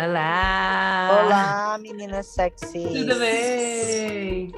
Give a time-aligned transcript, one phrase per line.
[0.00, 1.08] Olá!
[1.24, 2.84] Olá, meninas sexy.
[2.84, 4.52] Tudo bem?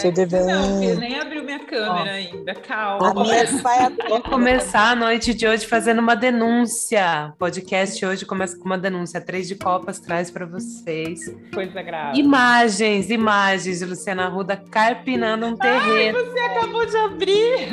[0.00, 0.44] Tudo bem?
[0.46, 1.27] Não, nem abriu
[1.68, 2.54] câmera ainda.
[2.54, 3.22] Calma.
[3.24, 7.32] Minha vai Vou começar a noite de hoje fazendo uma denúncia.
[7.34, 9.20] O podcast hoje começa com uma denúncia.
[9.20, 11.20] Três de copas traz para vocês
[11.52, 12.18] Coisa grave.
[12.18, 16.18] imagens, imagens de Luciana Arruda carpinando um terreno.
[16.24, 17.68] Você acabou de abrir.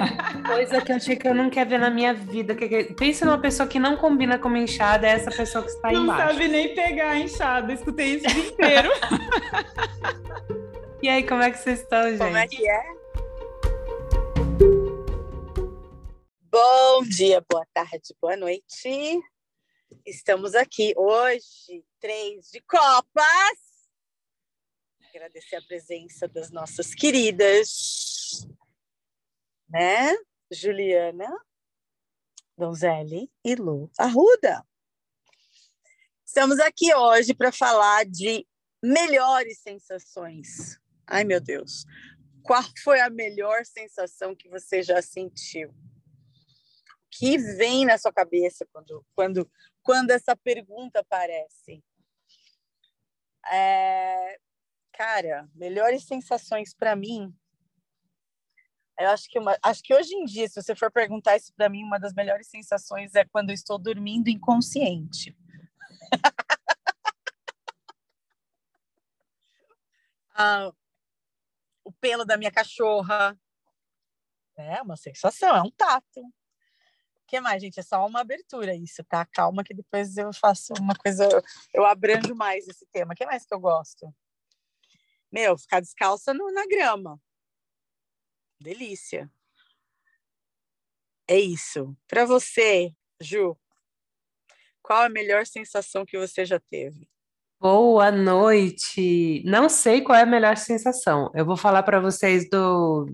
[0.45, 2.55] Coisa que eu achei que eu não quero ver na minha vida.
[2.97, 5.93] Pensa numa pessoa que não combina com uma enxada, é essa pessoa que está aí
[5.95, 6.33] Não embaixo.
[6.33, 7.73] sabe nem pegar a enxada.
[7.73, 8.89] Escutei isso o dia inteiro.
[11.01, 12.17] E aí, como é que vocês estão, gente?
[12.17, 12.81] Como é que é?
[16.67, 19.21] Bom dia, boa tarde, boa noite.
[20.03, 23.59] Estamos aqui hoje, três de copas.
[25.09, 28.47] Agradecer a presença das nossas queridas,
[29.69, 30.17] né?
[30.51, 31.29] Juliana,
[32.57, 34.65] Donzelli e Lu Arruda.
[36.25, 38.43] Estamos aqui hoje para falar de
[38.81, 40.79] melhores sensações.
[41.05, 41.85] Ai, meu Deus.
[42.41, 45.71] Qual foi a melhor sensação que você já sentiu?
[47.17, 51.81] Que vem na sua cabeça quando, quando, quando essa pergunta aparece?
[53.49, 54.37] É,
[54.91, 57.33] cara, melhores sensações para mim.
[58.99, 61.69] Eu acho que, uma, acho que hoje em dia, se você for perguntar isso para
[61.69, 65.35] mim, uma das melhores sensações é quando eu estou dormindo inconsciente.
[70.37, 70.69] Ah,
[71.81, 73.39] o pelo da minha cachorra.
[74.57, 76.21] É uma sensação, é um tato.
[77.27, 77.79] Que mais, gente?
[77.79, 79.25] É só uma abertura isso, tá?
[79.25, 81.27] Calma que depois eu faço uma coisa,
[81.73, 83.13] eu abranjo mais esse tema.
[83.13, 84.13] O que mais que eu gosto?
[85.31, 87.19] Meu, ficar descalça no, na grama.
[88.61, 89.29] Delícia.
[91.27, 91.97] É isso.
[92.07, 93.57] Para você, Ju,
[94.81, 97.09] qual a melhor sensação que você já teve?
[97.59, 99.41] Boa noite.
[99.43, 101.31] Não sei qual é a melhor sensação.
[101.33, 103.07] Eu vou falar para vocês do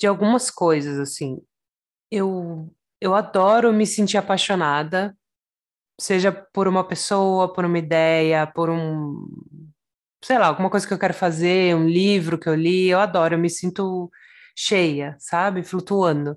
[0.00, 1.40] de algumas coisas assim.
[2.10, 5.16] Eu eu adoro me sentir apaixonada,
[6.00, 9.26] seja por uma pessoa, por uma ideia, por um
[10.24, 13.34] sei lá, alguma coisa que eu quero fazer, um livro que eu li, eu adoro,
[13.34, 14.10] eu me sinto
[14.56, 15.64] cheia, sabe?
[15.64, 16.36] Flutuando.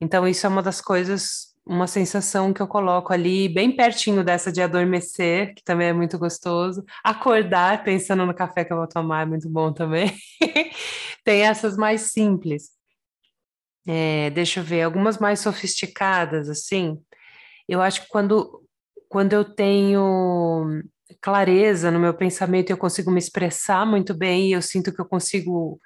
[0.00, 4.50] Então isso é uma das coisas uma sensação que eu coloco ali bem pertinho dessa
[4.50, 6.82] de adormecer, que também é muito gostoso.
[7.04, 10.10] Acordar pensando no café que eu vou tomar é muito bom também.
[11.22, 12.70] Tem essas mais simples.
[13.90, 16.98] É, deixa eu ver, algumas mais sofisticadas, assim.
[17.66, 18.62] Eu acho que quando,
[19.08, 20.82] quando eu tenho
[21.22, 25.06] clareza no meu pensamento, eu consigo me expressar muito bem e eu sinto que eu
[25.06, 25.80] consigo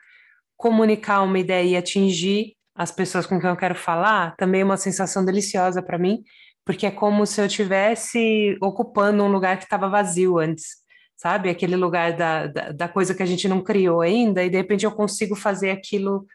[0.57, 4.77] comunicar uma ideia e atingir as pessoas com quem eu quero falar, também é uma
[4.77, 6.25] sensação deliciosa para mim,
[6.65, 10.77] porque é como se eu estivesse ocupando um lugar que estava vazio antes,
[11.17, 11.51] sabe?
[11.51, 14.85] Aquele lugar da, da, da, coisa que a gente não criou ainda, e de repente
[14.85, 16.27] eu consigo fazer aquilo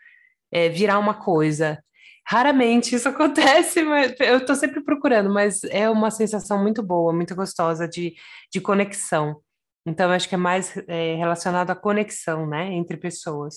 [0.51, 1.83] é, virar uma coisa.
[2.25, 7.35] Raramente isso acontece, mas eu estou sempre procurando, mas é uma sensação muito boa, muito
[7.35, 8.15] gostosa de,
[8.51, 9.41] de conexão.
[9.85, 13.55] Então, acho que é mais é, relacionado à conexão, né, entre pessoas.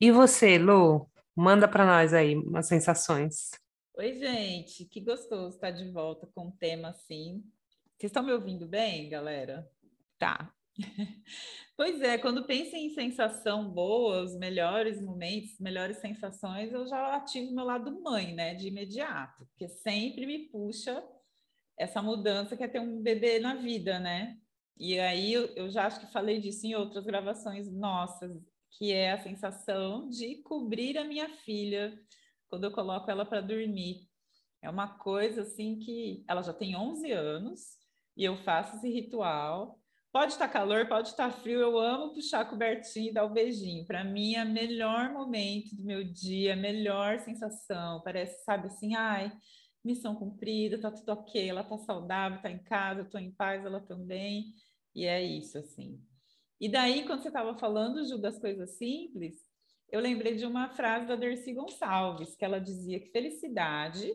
[0.00, 1.10] E você, Lu?
[1.36, 3.50] Manda para nós aí umas sensações.
[3.96, 7.42] Oi, gente, que gostoso estar de volta com um tema assim.
[7.98, 9.68] Vocês estão me ouvindo bem, galera?
[10.18, 10.52] Tá.
[11.76, 17.54] Pois é, quando penso em sensação boa, os melhores momentos, melhores sensações, eu já ativo
[17.54, 21.02] meu lado mãe, né, de imediato, porque sempre me puxa
[21.78, 24.38] essa mudança que é ter um bebê na vida, né?
[24.78, 28.32] E aí eu, eu já acho que falei disso em outras gravações nossas,
[28.72, 31.98] que é a sensação de cobrir a minha filha
[32.48, 34.08] quando eu coloco ela para dormir.
[34.62, 37.78] É uma coisa assim que ela já tem 11 anos
[38.16, 39.79] e eu faço esse ritual.
[40.12, 43.32] Pode estar calor, pode estar frio, eu amo puxar a cobertinha e dar o um
[43.32, 43.86] beijinho.
[43.86, 48.02] Para mim é o melhor momento do meu dia, melhor sensação.
[48.02, 49.32] Parece, sabe assim, ai,
[49.84, 53.64] missão cumprida, tá tudo ok, ela tá saudável, tá em casa, eu tô em paz,
[53.64, 54.52] ela também.
[54.96, 56.02] E é isso, assim.
[56.60, 59.36] E daí, quando você estava falando, Ju, das coisas simples,
[59.92, 64.12] eu lembrei de uma frase da Dercy Gonçalves, que ela dizia que felicidade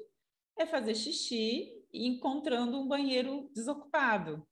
[0.60, 4.46] é fazer xixi encontrando um banheiro desocupado.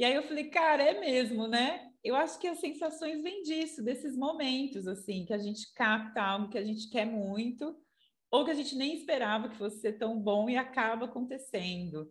[0.00, 1.90] E aí eu falei, cara, é mesmo, né?
[2.02, 6.48] Eu acho que as sensações vêm disso, desses momentos, assim, que a gente capta algo
[6.48, 7.76] que a gente quer muito,
[8.30, 12.10] ou que a gente nem esperava que fosse ser tão bom e acaba acontecendo.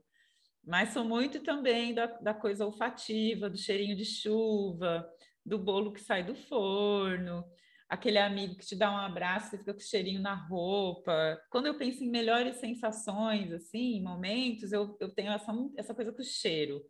[0.64, 5.10] Mas sou muito também da, da coisa olfativa, do cheirinho de chuva,
[5.44, 7.44] do bolo que sai do forno,
[7.90, 11.42] aquele amigo que te dá um abraço e fica com cheirinho na roupa.
[11.50, 16.22] Quando eu penso em melhores sensações, assim, momentos, eu, eu tenho essa, essa coisa com
[16.22, 16.86] cheiro.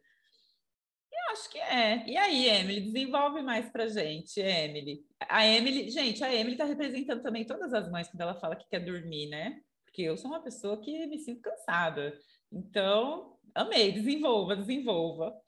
[1.32, 2.04] Acho que é.
[2.08, 5.06] E aí, Emily, desenvolve mais pra gente, Emily.
[5.30, 8.68] A Emily, gente, a Emily tá representando também todas as mães quando ela fala que
[8.68, 9.62] quer dormir, né?
[9.86, 12.18] Porque eu sou uma pessoa que me sinto cansada.
[12.52, 15.40] Então, amei, desenvolva, desenvolva.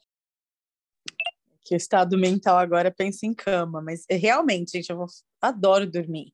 [1.65, 5.07] Que o estado mental agora pensa em cama, mas é, realmente, gente, eu vou,
[5.41, 6.31] adoro dormir.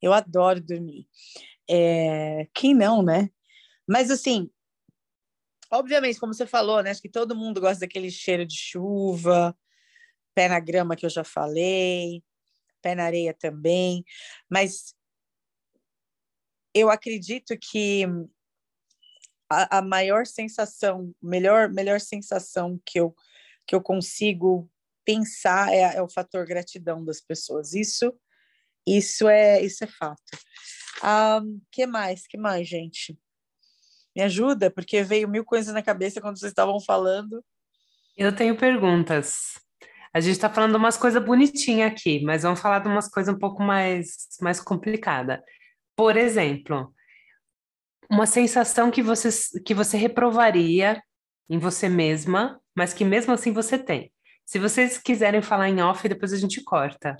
[0.00, 1.06] Eu adoro dormir.
[1.68, 3.28] É, quem não, né?
[3.86, 4.50] Mas assim,
[5.74, 6.90] obviamente, como você falou, né?
[6.90, 9.56] Acho que todo mundo gosta daquele cheiro de chuva,
[10.34, 12.22] pé na grama que eu já falei,
[12.80, 14.04] pé na areia também.
[14.48, 14.94] Mas
[16.72, 18.04] eu acredito que
[19.50, 23.14] a, a maior sensação, melhor, melhor sensação que eu,
[23.66, 24.70] que eu consigo
[25.04, 27.74] pensar é, é o fator gratidão das pessoas.
[27.74, 28.12] Isso,
[28.86, 30.22] isso é, isso é fato.
[31.02, 32.26] Um, que mais?
[32.26, 33.18] Que mais, gente?
[34.14, 37.44] Me ajuda, porque veio mil coisas na cabeça quando vocês estavam falando.
[38.16, 39.60] Eu tenho perguntas.
[40.12, 43.38] A gente está falando umas coisas bonitinhas aqui, mas vamos falar de umas coisas um
[43.38, 45.40] pouco mais, mais complicadas.
[45.96, 46.94] Por exemplo,
[48.08, 49.28] uma sensação que você,
[49.64, 51.02] que você reprovaria
[51.50, 54.12] em você mesma, mas que mesmo assim você tem.
[54.46, 57.16] Se vocês quiserem falar em off, depois a gente corta.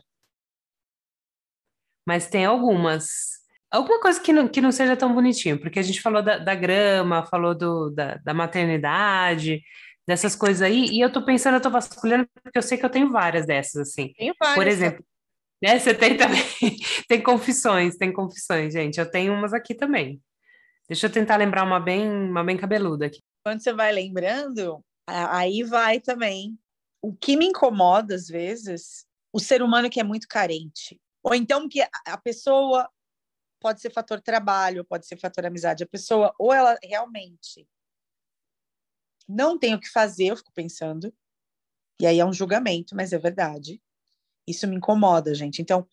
[2.07, 3.44] Mas tem algumas.
[3.75, 6.55] Alguma coisa que não, que não seja tão bonitinho, porque a gente falou da, da
[6.55, 9.65] grama, falou do, da, da maternidade,
[10.07, 12.91] dessas coisas aí, e eu tô pensando, eu tô vasculhando, porque eu sei que eu
[12.91, 14.13] tenho várias dessas, assim.
[14.17, 14.55] Tenho várias.
[14.55, 15.05] Por exemplo,
[15.61, 16.41] né, você tem também,
[17.09, 20.23] tem confissões, tem confissões, gente, eu tenho umas aqui também.
[20.89, 23.19] Deixa eu tentar lembrar uma bem, uma bem cabeluda aqui.
[23.45, 26.57] Quando você vai lembrando, aí vai também.
[27.03, 30.97] O que me incomoda às vezes, o ser humano que é muito carente.
[31.25, 32.89] Ou então que a pessoa
[33.65, 35.85] pode ser fator trabalho, pode ser fator amizade.
[35.85, 37.67] A pessoa, ou ela realmente
[39.27, 41.11] não tem o que fazer, eu fico pensando,
[41.99, 43.83] e aí é um julgamento, mas é verdade.
[44.47, 45.63] Isso me incomoda, gente.
[45.63, 45.89] Então,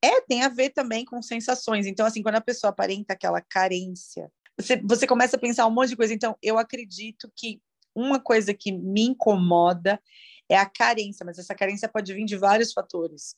[0.00, 1.88] é, tem a ver também com sensações.
[1.88, 5.88] Então, assim, quando a pessoa aparenta aquela carência, você, você começa a pensar um monte
[5.88, 6.14] de coisa.
[6.14, 7.60] Então, eu acredito que
[7.96, 10.00] uma coisa que me incomoda
[10.48, 13.34] é a carência, mas essa carência pode vir de vários fatores.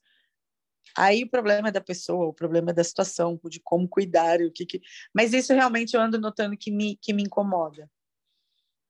[0.96, 4.52] Aí o problema é da pessoa, o problema é da situação, de como cuidar, o
[4.52, 4.80] que, que...
[5.14, 7.90] Mas isso realmente eu ando notando que me, que me incomoda.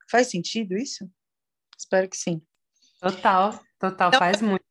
[0.09, 1.09] Faz sentido isso?
[1.77, 2.41] Espero que sim.
[2.99, 4.63] Total, total, então, faz muito.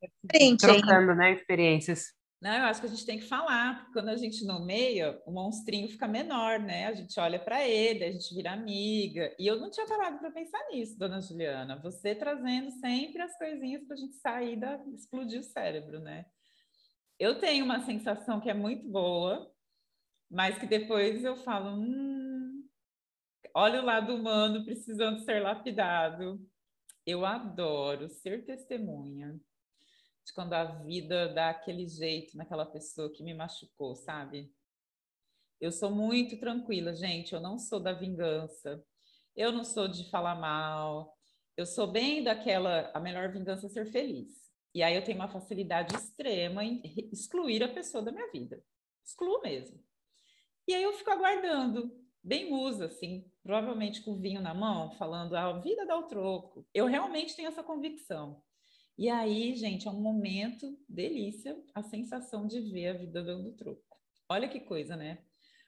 [0.58, 2.12] Trocando, né, experiências.
[2.42, 5.30] Não, eu acho que a gente tem que falar, porque quando a gente nomeia, o
[5.30, 6.86] monstrinho fica menor, né?
[6.86, 9.32] A gente olha para ele, a gente vira amiga.
[9.38, 11.78] E eu não tinha parado para pensar nisso, dona Juliana.
[11.84, 16.26] Você trazendo sempre as coisinhas para a gente sair da explodir o cérebro, né?
[17.18, 19.50] Eu tenho uma sensação que é muito boa,
[20.30, 22.68] mas que depois eu falo, hum,
[23.54, 26.40] olha o lado humano precisando ser lapidado.
[27.06, 29.38] Eu adoro ser testemunha
[30.24, 34.52] de quando a vida dá aquele jeito naquela pessoa que me machucou, sabe?
[35.60, 37.32] Eu sou muito tranquila, gente.
[37.32, 38.84] Eu não sou da vingança.
[39.36, 41.16] Eu não sou de falar mal.
[41.56, 42.90] Eu sou bem daquela.
[42.92, 44.41] A melhor vingança é ser feliz.
[44.74, 46.82] E aí eu tenho uma facilidade extrema em
[47.12, 48.62] excluir a pessoa da minha vida.
[49.04, 49.82] Excluo mesmo.
[50.66, 51.92] E aí eu fico aguardando,
[52.22, 56.66] bem musa, assim, provavelmente com o vinho na mão, falando a vida dá o troco.
[56.72, 58.42] Eu realmente tenho essa convicção.
[58.96, 63.98] E aí, gente, é um momento delícia a sensação de ver a vida dando troco.
[64.28, 65.18] Olha que coisa, né?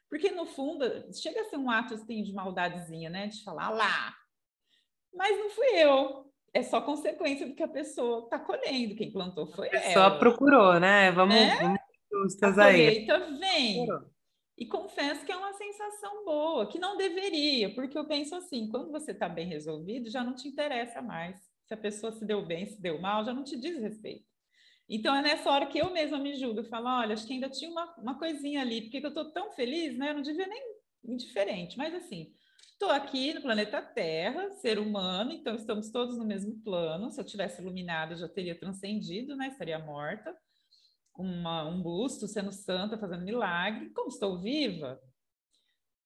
[0.09, 3.27] Porque no fundo, chega a ser um ato assim, de maldadezinha, né?
[3.27, 4.15] De falar lá.
[5.13, 6.33] Mas não fui eu.
[6.55, 8.95] É só consequência do que a pessoa está colhendo.
[8.95, 9.93] Quem plantou foi ela.
[9.93, 11.11] Só procurou, né?
[11.11, 11.57] Vamos, é?
[11.57, 11.81] vamos
[12.13, 13.05] justas a aí.
[13.41, 13.87] vem.
[14.57, 18.93] E confesso que é uma sensação boa, que não deveria, porque eu penso assim, quando
[18.93, 22.67] você está bem resolvido, já não te interessa mais se a pessoa se deu bem,
[22.67, 24.25] se deu mal, já não te diz respeito.
[24.89, 27.49] Então é nessa hora que eu mesma me julgo, eu falo, olha, acho que ainda
[27.49, 30.11] tinha uma, uma coisinha ali, porque eu estou tão feliz, né?
[30.11, 30.63] Eu não devia nem
[31.05, 32.33] indiferente, mas assim,
[32.85, 37.11] estou aqui no planeta Terra, ser humano, então estamos todos no mesmo plano.
[37.11, 39.49] Se eu tivesse iluminado, eu já teria transcendido, né?
[39.49, 40.37] Estaria morta,
[41.17, 43.91] uma, um busto, sendo santa, fazendo milagre.
[43.91, 45.01] Como estou viva?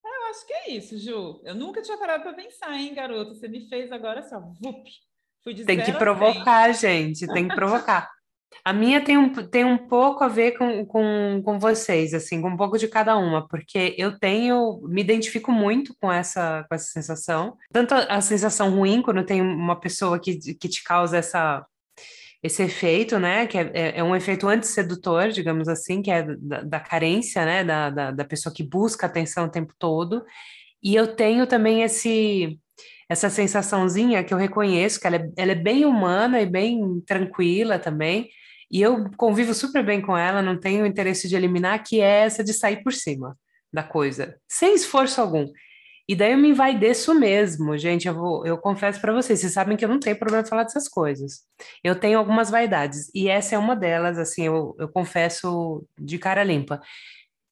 [0.05, 1.41] Eu acho que é isso, Ju.
[1.45, 3.35] Eu nunca tinha parado para pensar, hein, garota?
[3.35, 4.89] Você me fez agora assim, ó, vup,
[5.67, 8.09] tem que provocar, gente, tem que provocar.
[8.65, 12.49] A minha tem um, tem um pouco a ver com, com, com vocês, assim, com
[12.49, 16.87] um pouco de cada uma, porque eu tenho, me identifico muito com essa, com essa
[16.87, 17.57] sensação.
[17.73, 21.65] Tanto a, a sensação ruim, quando tem uma pessoa que, que te causa essa,
[22.43, 26.63] esse efeito, né, que é, é, é um efeito antissedutor, digamos assim, que é da,
[26.63, 30.25] da carência, né, da, da, da pessoa que busca atenção o tempo todo.
[30.83, 32.59] E eu tenho também esse
[33.09, 37.79] essa sensaçãozinha que eu reconheço que ela é, ela é bem humana e bem tranquila
[37.79, 38.29] também,
[38.71, 42.45] e eu convivo super bem com ela, não tenho interesse de eliminar, que é essa
[42.45, 43.37] de sair por cima
[43.73, 45.51] da coisa, sem esforço algum.
[46.07, 48.09] E daí eu me envaideço mesmo, gente.
[48.09, 50.63] Eu, vou, eu confesso para vocês, vocês sabem que eu não tenho problema de falar
[50.63, 51.43] dessas coisas.
[51.85, 56.43] Eu tenho algumas vaidades, e essa é uma delas, assim, eu, eu confesso de cara
[56.43, 56.81] limpa.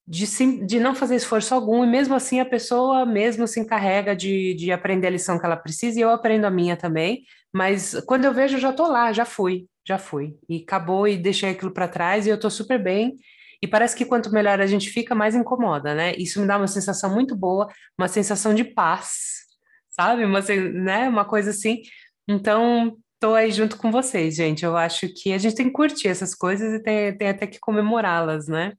[0.06, 4.14] De, sim, de não fazer esforço algum, e mesmo assim a pessoa mesmo se encarrega
[4.14, 7.94] de, de aprender a lição que ela precisa, e eu aprendo a minha também, mas
[8.06, 10.36] quando eu vejo, eu já tô lá, já fui, já fui.
[10.48, 13.16] E acabou e deixei aquilo para trás, e eu tô super bem,
[13.62, 16.14] e parece que quanto melhor a gente fica, mais incomoda, né?
[16.16, 19.46] Isso me dá uma sensação muito boa, uma sensação de paz,
[19.90, 20.24] sabe?
[20.24, 21.08] Uma, né?
[21.08, 21.82] uma coisa assim.
[22.28, 24.64] Então, tô aí junto com vocês, gente.
[24.64, 27.58] Eu acho que a gente tem que curtir essas coisas e tem, tem até que
[27.58, 28.74] comemorá-las, né?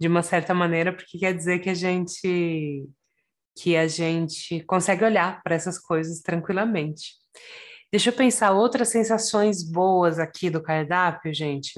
[0.00, 2.86] De uma certa maneira, porque quer dizer que a gente
[3.60, 7.14] que a gente consegue olhar para essas coisas tranquilamente.
[7.90, 11.72] Deixa eu pensar outras sensações boas aqui do cardápio, gente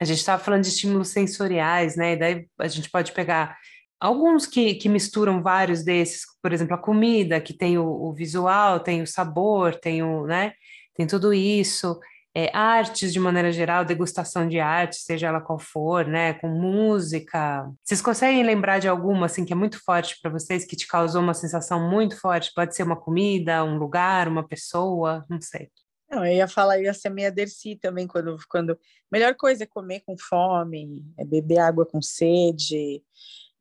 [0.00, 2.12] a gente estava falando de estímulos sensoriais, né?
[2.12, 3.56] E daí a gente pode pegar
[4.00, 8.80] alguns que, que misturam vários desses, por exemplo, a comida, que tem o, o visual,
[8.80, 10.52] tem o sabor, tem o, né?
[10.94, 11.98] Tem tudo isso.
[12.36, 16.34] É, artes de maneira geral, degustação de arte, seja ela qual for, né?
[16.34, 17.70] Com música.
[17.84, 21.22] Vocês conseguem lembrar de alguma assim que é muito forte para vocês, que te causou
[21.22, 22.52] uma sensação muito forte?
[22.52, 25.70] Pode ser uma comida, um lugar, uma pessoa, não sei.
[26.10, 28.78] Não, eu ia falar, eu ia ser meia Dercy também, quando, quando...
[29.10, 33.00] Melhor coisa é comer com fome, é beber água com sede,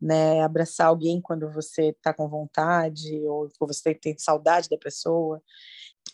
[0.02, 0.42] né?
[0.42, 5.42] Abraçar alguém quando você está com vontade, ou você tem saudade da pessoa.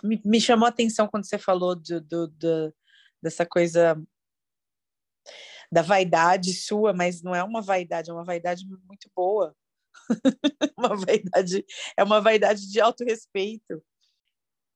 [0.03, 2.73] Me, me chamou a atenção quando você falou do, do, do,
[3.21, 4.01] dessa coisa
[5.71, 9.55] da vaidade sua, mas não é uma vaidade, é uma vaidade muito boa.
[10.77, 11.65] uma vaidade,
[11.95, 13.83] é uma vaidade de autorrespeito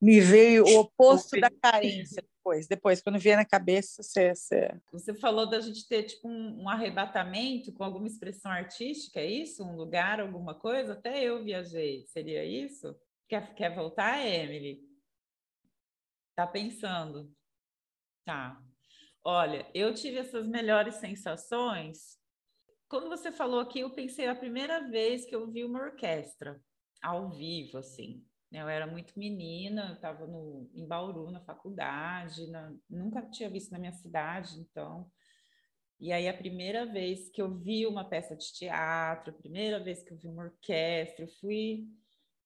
[0.04, 2.68] me veio o oposto da carência depois.
[2.68, 4.76] Depois, quando vier na cabeça, você, você...
[4.92, 9.64] Você falou da gente ter tipo um, um, arrebatamento com alguma expressão artística, é isso?
[9.64, 10.92] Um lugar, alguma coisa?
[10.92, 12.04] Até eu viajei.
[12.08, 12.94] Seria isso?
[13.30, 14.82] Quer, quer voltar, Emily?
[16.36, 17.32] Tá pensando?
[18.26, 18.62] Tá.
[19.24, 22.18] Olha, eu tive essas melhores sensações.
[22.90, 26.62] Quando você falou aqui, eu pensei a primeira vez que eu vi uma orquestra
[27.02, 28.26] ao vivo, assim.
[28.52, 30.26] Né, eu era muito menina, eu estava
[30.74, 35.10] em Bauru, na faculdade, na, nunca tinha visto na minha cidade, então.
[36.00, 40.04] E aí, a primeira vez que eu vi uma peça de teatro, a primeira vez
[40.04, 41.88] que eu vi uma orquestra, eu fui.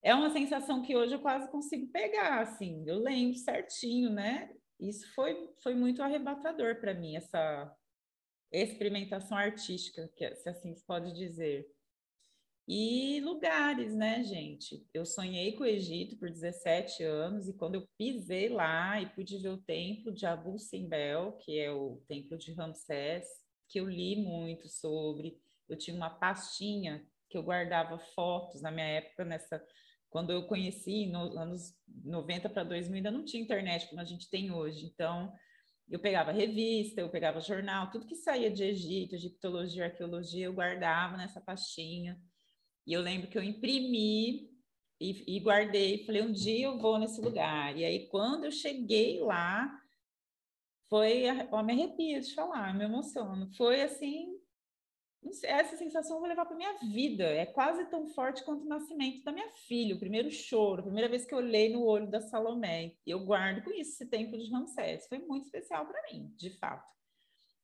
[0.04, 4.54] É uma sensação que hoje eu quase consigo pegar, assim, eu lembro certinho, né?
[4.80, 7.76] Isso foi, foi muito arrebatador para mim, essa
[8.52, 11.68] experimentação artística, que, se assim se pode dizer.
[12.68, 14.86] E lugares, né, gente?
[14.94, 19.38] Eu sonhei com o Egito por 17 anos e quando eu pisei lá e pude
[19.38, 23.26] ver o templo de Abu Simbel, que é o templo de Ramsés,
[23.70, 25.40] que eu li muito sobre,
[25.70, 29.66] eu tinha uma pastinha que eu guardava fotos na minha época nessa
[30.18, 34.28] quando eu conheci nos anos 90 para 2000 ainda não tinha internet como a gente
[34.32, 34.88] tem hoje.
[34.88, 35.32] Então,
[35.88, 41.18] eu pegava revista, eu pegava jornal, tudo que saía de Egito, egiptologia, arqueologia, eu guardava
[41.18, 42.20] nessa pastinha.
[42.88, 44.50] E eu lembro que eu imprimi
[45.00, 47.78] e, e guardei, falei, um dia eu vou nesse lugar.
[47.78, 49.72] E aí, quando eu cheguei lá,
[50.90, 53.54] foi, ó, me arrepio de falar, me emociono.
[53.54, 54.30] Foi assim,
[55.44, 57.24] essa sensação eu vou levar para minha vida.
[57.24, 61.10] É quase tão forte quanto o nascimento da minha filha, o primeiro choro, a primeira
[61.10, 62.94] vez que eu olhei no olho da Salomé.
[63.06, 65.08] Eu guardo com isso esse tempo de Ramsés.
[65.08, 66.98] Foi muito especial para mim, de fato.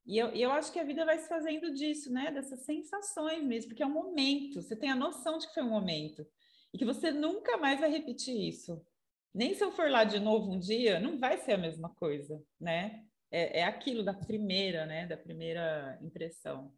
[0.05, 2.31] E eu, eu acho que a vida vai se fazendo disso, né?
[2.31, 5.69] Dessas sensações mesmo, porque é um momento, você tem a noção de que foi um
[5.69, 6.25] momento.
[6.73, 8.85] E que você nunca mais vai repetir isso.
[9.33, 12.43] Nem se eu for lá de novo um dia, não vai ser a mesma coisa,
[12.59, 13.05] né?
[13.31, 15.07] É, é aquilo da primeira, né?
[15.07, 16.73] Da primeira impressão.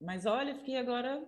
[0.00, 1.22] Mas olha, fiquei agora.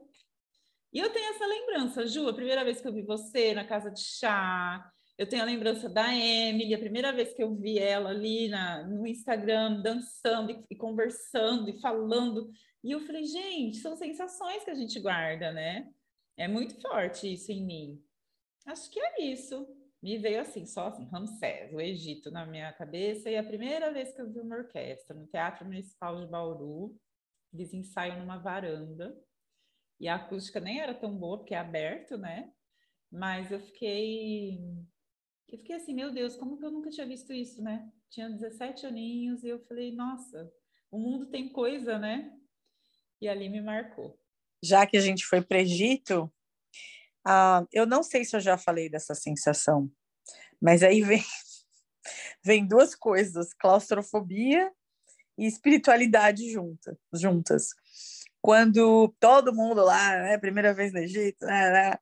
[0.92, 3.90] E eu tenho essa lembrança, Ju, a primeira vez que eu vi você na casa
[3.90, 8.10] de chá, eu tenho a lembrança da Emily, a primeira vez que eu vi ela
[8.10, 12.50] ali na, no Instagram, dançando e, e conversando e falando.
[12.82, 15.88] E eu falei, gente, são sensações que a gente guarda, né?
[16.36, 18.02] É muito forte isso em mim.
[18.66, 19.66] Acho que é isso.
[20.02, 23.30] Me veio assim, só assim, Ramsés, o Egito na minha cabeça.
[23.30, 26.96] E a primeira vez que eu vi uma orquestra no Teatro Municipal de Bauru,
[27.52, 29.16] eles ensaiam numa varanda.
[30.00, 32.52] E a acústica nem era tão boa, porque é aberto, né?
[33.10, 34.58] Mas eu fiquei
[35.48, 37.92] eu fiquei assim, meu Deus, como que eu nunca tinha visto isso, né?
[38.08, 40.50] Tinha 17 aninhos e eu falei, nossa,
[40.90, 42.32] o mundo tem coisa, né?
[43.20, 44.18] E ali me marcou.
[44.64, 46.32] Já que a gente foi para Egito,
[47.24, 49.90] Ah, eu não sei se eu já falei dessa sensação,
[50.60, 51.22] mas aí vem,
[52.44, 54.72] vem duas coisas: claustrofobia
[55.38, 57.68] e espiritualidade junta, juntas.
[58.40, 61.98] Quando todo mundo lá, né, primeira vez no Egito, né, né,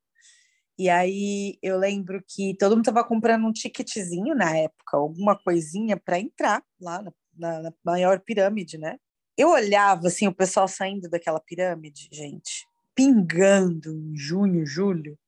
[0.80, 5.94] e aí eu lembro que todo mundo estava comprando um ticketzinho na época, alguma coisinha
[5.94, 8.96] para entrar lá na, na, na, maior pirâmide, né?
[9.36, 15.18] Eu olhava assim o pessoal saindo daquela pirâmide, gente, pingando em junho, julho,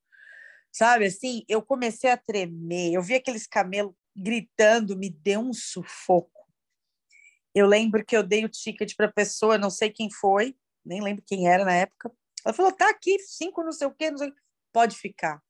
[0.73, 1.04] sabe?
[1.04, 2.94] Assim, eu comecei a tremer.
[2.94, 6.32] Eu vi aqueles camelos gritando, me deu um sufoco.
[7.54, 11.02] Eu lembro que eu dei o ticket para a pessoa, não sei quem foi, nem
[11.02, 12.11] lembro quem era na época.
[12.44, 14.42] Ela falou: tá aqui, cinco, não sei o quê, não sei o quê
[14.73, 15.40] pode ficar.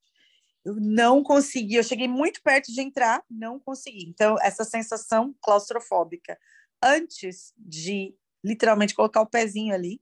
[0.65, 4.05] Eu não consegui, eu cheguei muito perto de entrar, não consegui.
[4.07, 6.37] Então, essa sensação claustrofóbica,
[6.81, 10.01] antes de literalmente colocar o pezinho ali,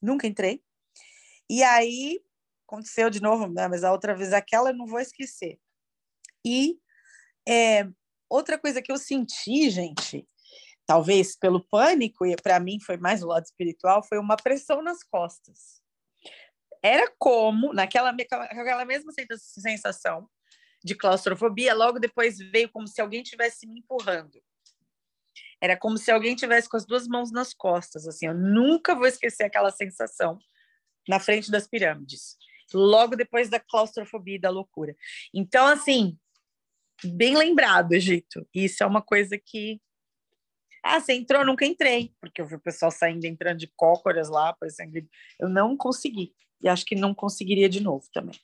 [0.00, 0.62] nunca entrei.
[1.48, 2.20] E aí
[2.66, 3.68] aconteceu de novo, né?
[3.68, 5.58] mas a outra vez aquela eu não vou esquecer.
[6.44, 6.78] E
[7.46, 7.86] é,
[8.28, 10.26] outra coisa que eu senti, gente,
[10.86, 15.02] talvez pelo pânico, e para mim foi mais o lado espiritual, foi uma pressão nas
[15.02, 15.80] costas.
[16.82, 20.28] Era como, naquela aquela mesma sensação
[20.84, 24.42] de claustrofobia, logo depois veio como se alguém tivesse me empurrando.
[25.60, 28.26] Era como se alguém tivesse com as duas mãos nas costas, assim.
[28.26, 30.38] Eu nunca vou esquecer aquela sensação
[31.08, 32.36] na frente das pirâmides,
[32.74, 34.96] logo depois da claustrofobia e da loucura.
[35.32, 36.18] Então, assim,
[37.04, 38.44] bem lembrado, Egito.
[38.52, 39.80] Isso é uma coisa que
[40.82, 41.44] ah, você entrou?
[41.44, 44.92] Nunca entrei, porque eu vi o pessoal saindo, entrando de cócoras lá, parecendo.
[45.38, 48.38] Eu não consegui e acho que não conseguiria de novo também.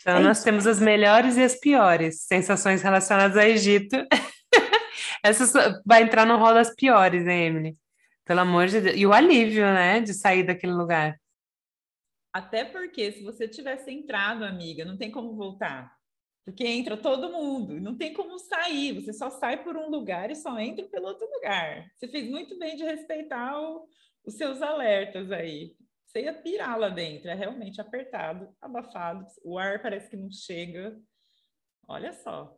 [0.00, 0.44] Então, é nós isso.
[0.44, 3.96] temos as melhores e as piores sensações relacionadas ao Egito.
[5.24, 7.76] Essa vai entrar no rol das piores, hein, Emily?
[8.24, 8.96] Pelo amor de Deus.
[8.96, 11.20] E o alívio, né, de sair daquele lugar.
[12.32, 15.92] Até porque, se você tivesse entrado, amiga, não tem como voltar.
[16.44, 19.00] Porque entra todo mundo, não tem como sair.
[19.00, 21.86] Você só sai por um lugar e só entra pelo outro lugar.
[21.96, 23.86] Você fez muito bem de respeitar o,
[24.26, 25.74] os seus alertas aí.
[26.04, 30.98] Você ia pirar lá dentro, é realmente apertado, abafado, o ar parece que não chega.
[31.88, 32.54] Olha só.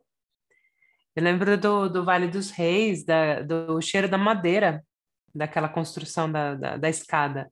[1.15, 4.83] Eu lembro do, do Vale dos Reis, da, do cheiro da madeira,
[5.33, 7.49] daquela construção da, da, da escada.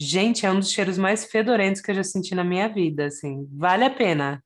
[0.00, 3.48] Gente, é um dos cheiros mais fedorentos que eu já senti na minha vida, assim.
[3.52, 4.43] Vale a pena,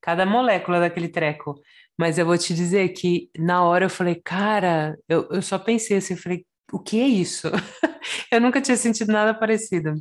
[0.00, 1.60] cada molécula daquele treco.
[1.98, 5.96] Mas eu vou te dizer que na hora eu falei, cara, eu, eu só pensei
[5.96, 7.48] assim, eu falei, o que é isso?
[8.30, 9.94] eu nunca tinha sentido nada parecido.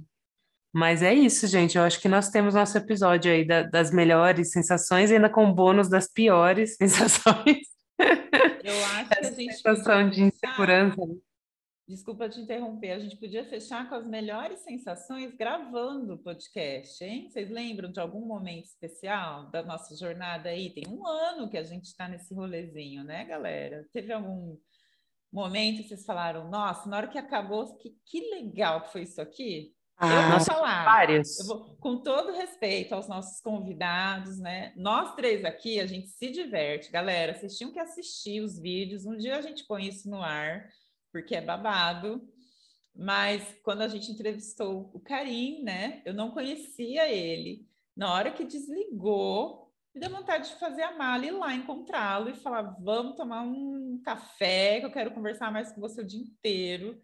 [0.73, 1.77] Mas é isso, gente.
[1.77, 5.89] Eu acho que nós temos nosso episódio aí da, das melhores sensações, ainda com bônus
[5.89, 7.57] das piores sensações.
[8.63, 9.53] Eu acho que a gente.
[9.53, 11.01] Sensação de insegurança.
[11.87, 17.29] Desculpa te interromper, a gente podia fechar com as melhores sensações gravando o podcast, hein?
[17.29, 20.69] Vocês lembram de algum momento especial da nossa jornada aí?
[20.69, 23.87] Tem um ano que a gente está nesse rolezinho, né, galera?
[23.93, 24.57] Teve algum
[25.31, 29.21] momento que vocês falaram, nossa, na hora que acabou, que, que legal que foi isso
[29.21, 29.73] aqui?
[29.97, 31.39] Ah, eu vou falar, vários.
[31.39, 34.73] Eu vou, com todo respeito aos nossos convidados, né?
[34.75, 37.33] Nós três aqui, a gente se diverte, galera.
[37.33, 39.05] Vocês tinham que assistir os vídeos.
[39.05, 40.67] Um dia a gente põe isso no ar,
[41.17, 42.21] porque é babado.
[42.95, 46.01] Mas quando a gente entrevistou o Karim, né?
[46.05, 47.67] Eu não conhecia ele.
[47.95, 52.29] Na hora que desligou, me deu vontade de fazer a mala e ir lá encontrá-lo
[52.29, 56.21] e falar: vamos tomar um café, que eu quero conversar mais com você o dia
[56.21, 56.99] inteiro.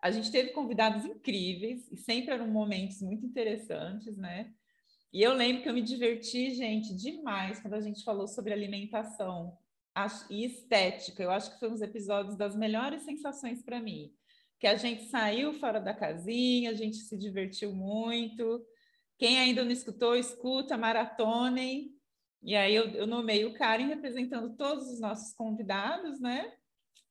[0.00, 4.52] A gente teve convidados incríveis e sempre eram momentos muito interessantes, né?
[5.12, 9.56] E eu lembro que eu me diverti, gente, demais quando a gente falou sobre alimentação
[10.30, 11.22] e estética.
[11.22, 14.12] Eu acho que foi um dos episódios das melhores sensações para mim.
[14.58, 18.64] Que a gente saiu fora da casinha, a gente se divertiu muito.
[19.18, 21.92] Quem ainda não escutou, escuta, maratonem.
[22.42, 26.52] E aí eu, eu nomei o Karen representando todos os nossos convidados, né?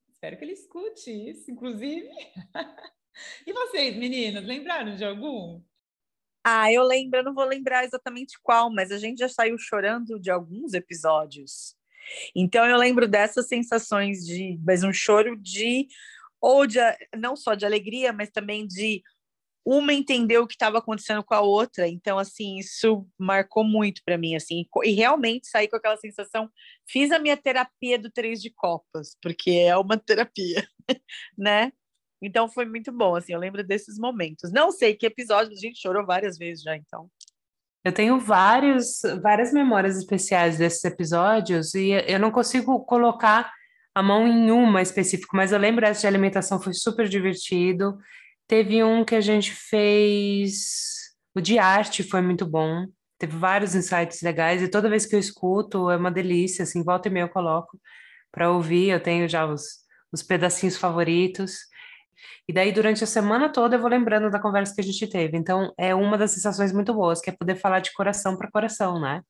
[0.08, 2.08] Espero que ele escute isso, inclusive.
[3.46, 5.62] e vocês, meninas, lembraram de algum?
[6.42, 10.18] Ah, eu lembro, eu não vou lembrar exatamente qual, mas a gente já saiu chorando
[10.18, 11.77] de alguns episódios.
[12.34, 15.86] Então eu lembro dessas sensações de, mas um choro de
[16.40, 16.78] ou de
[17.16, 19.02] não só de alegria, mas também de
[19.70, 21.86] uma entender o que estava acontecendo com a outra.
[21.86, 26.50] Então, assim, isso marcou muito para mim, assim, e realmente saí com aquela sensação.
[26.88, 30.66] Fiz a minha terapia do Três de Copas, porque é uma terapia,
[31.36, 31.70] né?
[32.20, 34.50] Então foi muito bom, assim, eu lembro desses momentos.
[34.50, 37.10] Não sei que episódio, a gente chorou várias vezes já, então.
[37.84, 43.52] Eu tenho vários, várias memórias especiais desses episódios e eu não consigo colocar
[43.94, 47.98] a mão em uma específica, mas eu lembro essa de alimentação foi super divertido.
[48.46, 52.86] Teve um que a gente fez, o de arte foi muito bom.
[53.18, 57.08] teve vários insights legais e toda vez que eu escuto é uma delícia, assim, volta
[57.08, 57.80] e meia eu coloco
[58.30, 59.62] para ouvir, eu tenho já os,
[60.12, 61.58] os pedacinhos favoritos.
[62.48, 65.36] E daí, durante a semana toda, eu vou lembrando da conversa que a gente teve.
[65.36, 69.00] Então, é uma das sensações muito boas, que é poder falar de coração para coração,
[69.00, 69.22] né?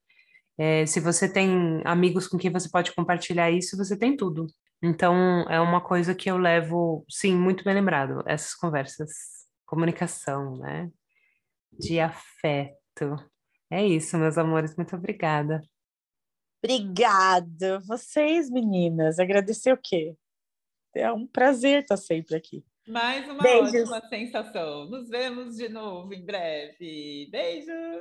[0.59, 4.47] É, se você tem amigos com quem você pode compartilhar isso, você tem tudo.
[4.83, 9.11] Então, é uma coisa que eu levo, sim, muito bem lembrado, essas conversas.
[9.67, 10.91] Comunicação, né?
[11.73, 13.17] De afeto.
[13.71, 15.63] É isso, meus amores, muito obrigada.
[16.63, 17.79] Obrigada.
[17.81, 20.17] Vocês, meninas, agradecer o quê?
[20.95, 22.65] É um prazer estar sempre aqui.
[22.89, 23.91] Mais uma Beijos.
[23.91, 24.87] ótima sensação.
[24.87, 27.29] Nos vemos de novo em breve.
[27.31, 27.97] Beijos!